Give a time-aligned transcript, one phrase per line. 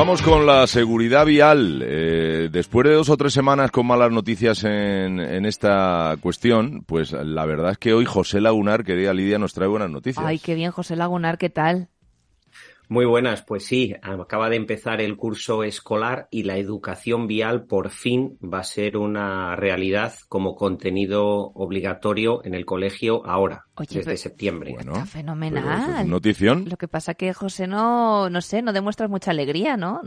[0.00, 1.84] vamos con la seguridad vial.
[1.84, 7.12] Eh, después de dos o tres semanas con malas noticias en, en, esta cuestión, pues
[7.12, 10.24] la verdad es que hoy José Lagunar, querida Lidia, nos trae buenas noticias.
[10.24, 11.90] Ay, qué bien, José Lagunar, ¿qué tal?
[12.90, 17.90] Muy buenas, pues sí, acaba de empezar el curso escolar y la educación vial por
[17.90, 24.72] fin va a ser una realidad como contenido obligatorio en el colegio ahora, desde septiembre.
[24.74, 26.10] Bueno, está fenomenal.
[26.10, 26.68] notición.
[26.68, 30.00] Lo que pasa que José no, no sé, no demuestras mucha alegría, ¿no?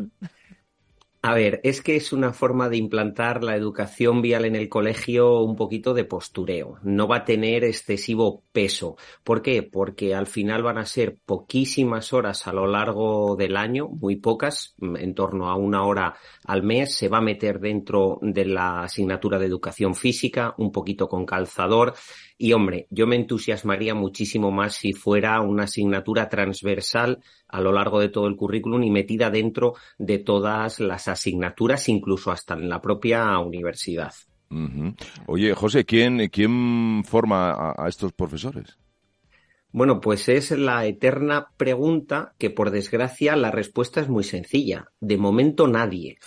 [1.26, 5.40] A ver, es que es una forma de implantar la educación vial en el colegio
[5.40, 6.80] un poquito de postureo.
[6.84, 8.98] No va a tener excesivo peso.
[9.24, 9.64] ¿Por qué?
[9.64, 14.76] Porque al final van a ser poquísimas horas a lo largo del año, muy pocas,
[14.82, 16.14] en torno a una hora
[16.44, 16.94] al mes.
[16.94, 21.94] Se va a meter dentro de la asignatura de educación física, un poquito con calzador.
[22.38, 28.02] Y hombre, yo me entusiasmaría muchísimo más si fuera una asignatura transversal a lo largo
[28.02, 32.82] de todo el currículum y metida dentro de todas las asignaturas, incluso hasta en la
[32.82, 34.14] propia universidad.
[35.26, 38.78] Oye, José, ¿quién, quién forma a, estos profesores?
[39.72, 44.86] Bueno, pues es la eterna pregunta que por desgracia la respuesta es muy sencilla.
[45.00, 46.18] De momento nadie.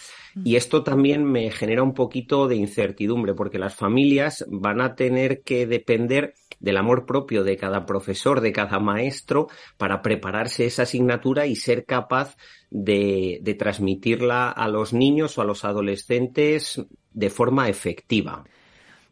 [0.45, 5.43] Y esto también me genera un poquito de incertidumbre porque las familias van a tener
[5.43, 9.49] que depender del amor propio de cada profesor, de cada maestro,
[9.79, 12.37] para prepararse esa asignatura y ser capaz
[12.71, 18.45] de, de transmitirla a los niños o a los adolescentes de forma efectiva.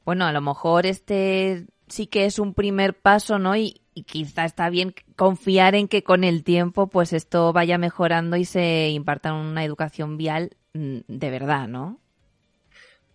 [0.04, 3.56] Bueno, a lo mejor este sí que es un primer paso, ¿no?
[3.56, 8.36] Y, y quizá está bien confiar en que con el tiempo pues esto vaya mejorando
[8.36, 12.00] y se imparta una educación vial de verdad, ¿no?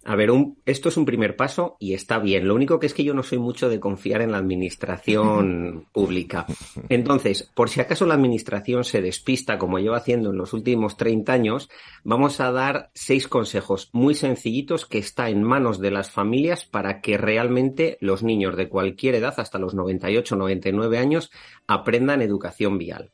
[0.06, 0.32] A ver,
[0.66, 2.48] esto es un primer paso y está bien.
[2.48, 6.46] Lo único que es que yo no soy mucho de confiar en la administración pública.
[6.88, 11.34] Entonces, por si acaso la administración se despista, como lleva haciendo en los últimos 30
[11.34, 11.70] años,
[12.06, 17.02] vamos a dar seis consejos muy sencillitos que está en manos de las familias para
[17.02, 21.30] que realmente los niños de cualquier edad, hasta los 98, 99 años,
[21.68, 23.12] aprendan educación vial.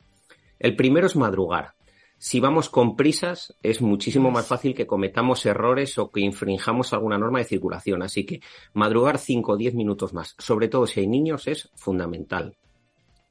[0.60, 1.75] El primero es madrugar
[2.18, 7.18] si vamos con prisas, es muchísimo más fácil que cometamos errores o que infringamos alguna
[7.18, 8.02] norma de circulación.
[8.04, 8.42] Así que
[8.74, 12.58] madrugar 5 o 10 minutos más, sobre todo si hay niños, es fundamental.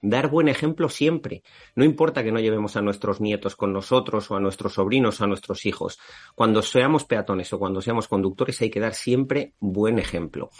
[0.06, 1.42] Dar buen ejemplo siempre.
[1.74, 5.24] No importa que no llevemos a nuestros nietos con nosotros o a nuestros sobrinos o
[5.24, 5.98] a nuestros hijos.
[6.34, 10.50] Cuando seamos peatones o cuando seamos conductores hay que dar siempre buen ejemplo.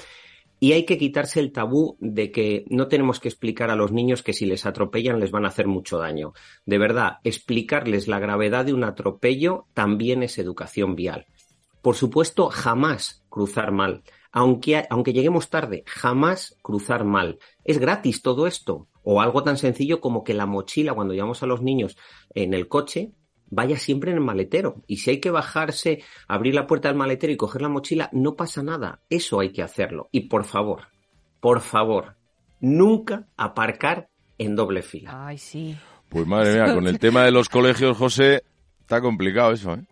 [0.65, 4.23] Y hay que quitarse el tabú de que no tenemos que explicar a los niños
[4.23, 6.33] que si les atropellan les van a hacer mucho daño.
[6.65, 11.27] De verdad, explicarles la gravedad de un atropello también es educación vial.
[11.83, 14.05] Por supuesto, jamás cruzar mal.
[14.33, 17.39] Aunque, aunque lleguemos tarde, jamás cruzar mal.
[17.63, 18.89] Es gratis todo esto.
[19.03, 21.99] O algo tan sencillo como que la mochila, cuando llevamos a los niños
[22.31, 23.13] en el coche,
[23.51, 24.83] vaya siempre en el maletero.
[24.87, 28.35] Y si hay que bajarse, abrir la puerta del maletero y coger la mochila, no
[28.35, 29.01] pasa nada.
[29.11, 30.09] Eso hay que hacerlo.
[30.13, 30.89] Y por favor,
[31.41, 32.17] por favor,
[32.61, 35.27] nunca aparcar en doble fila.
[35.27, 35.77] Ay, sí.
[36.09, 38.43] Pues madre mía, con el tema de los colegios, José,
[38.81, 39.85] está complicado eso, ¿eh?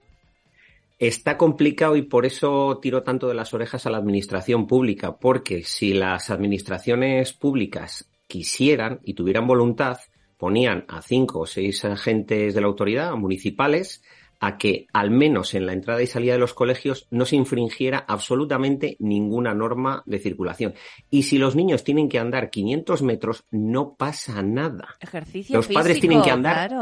[0.99, 5.65] Está complicado y por eso tiro tanto de las orejas a la administración pública, porque
[5.65, 9.99] si las administraciones públicas quisieran y tuvieran voluntad,
[10.43, 14.03] ponían a cinco o seis agentes de la autoridad municipales
[14.41, 18.05] a que al menos en la entrada y salida de los colegios no se infringiera
[18.09, 20.75] absolutamente ninguna norma de circulación.
[21.11, 24.97] Y si los niños tienen que andar 500 metros, no pasa nada.
[24.99, 26.73] Ejercicio los padres tienen que andar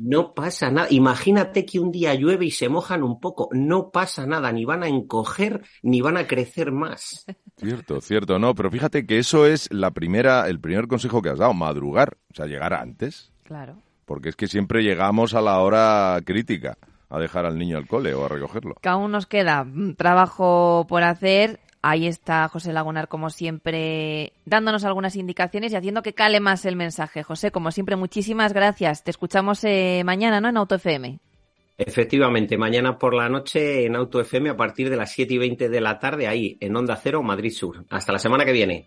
[0.00, 0.88] no pasa nada.
[0.90, 3.50] Imagínate que un día llueve y se mojan un poco.
[3.52, 4.50] No pasa nada.
[4.50, 7.26] Ni van a encoger ni van a crecer más.
[7.56, 8.38] Cierto, cierto.
[8.38, 11.52] No, pero fíjate que eso es la primera, el primer consejo que has dado.
[11.52, 12.16] Madrugar.
[12.32, 13.30] O sea, llegar antes.
[13.44, 13.76] Claro.
[14.06, 16.78] Porque es que siempre llegamos a la hora crítica
[17.10, 18.76] a dejar al niño al cole o a recogerlo.
[18.80, 19.66] Que aún nos queda
[19.98, 21.60] trabajo por hacer.
[21.82, 26.76] Ahí está José Lagunar, como siempre, dándonos algunas indicaciones y haciendo que cale más el
[26.76, 27.22] mensaje.
[27.22, 29.02] José, como siempre, muchísimas gracias.
[29.02, 30.48] Te escuchamos eh, mañana, ¿no?
[30.48, 31.18] En Auto FM.
[31.78, 35.68] Efectivamente, mañana por la noche en Auto FM a partir de las 7 y 20
[35.70, 37.86] de la tarde, ahí en Onda Cero, Madrid Sur.
[37.88, 38.84] Hasta la semana que viene.